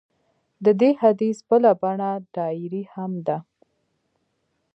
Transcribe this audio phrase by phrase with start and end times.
[0.63, 3.37] د دې حدیث بله بڼه ډایري هم ده.